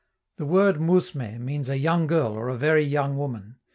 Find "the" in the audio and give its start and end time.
0.37-0.47